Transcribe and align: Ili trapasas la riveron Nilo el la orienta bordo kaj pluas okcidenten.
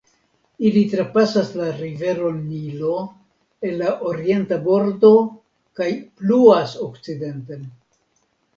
Ili 0.67 0.81
trapasas 0.93 1.51
la 1.59 1.67
riveron 1.81 2.39
Nilo 2.53 2.95
el 3.69 3.77
la 3.83 3.93
orienta 4.13 4.59
bordo 4.71 5.13
kaj 5.83 5.91
pluas 6.01 6.77
okcidenten. 6.91 7.73